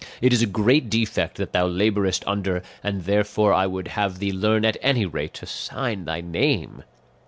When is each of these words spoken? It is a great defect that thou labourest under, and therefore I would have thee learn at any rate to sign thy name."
It 0.19 0.33
is 0.33 0.41
a 0.41 0.47
great 0.47 0.89
defect 0.89 1.37
that 1.37 1.53
thou 1.53 1.67
labourest 1.67 2.23
under, 2.25 2.63
and 2.81 3.03
therefore 3.03 3.53
I 3.53 3.67
would 3.67 3.89
have 3.89 4.17
thee 4.17 4.31
learn 4.31 4.65
at 4.65 4.75
any 4.81 5.05
rate 5.05 5.35
to 5.35 5.45
sign 5.45 6.05
thy 6.05 6.21
name." 6.21 6.83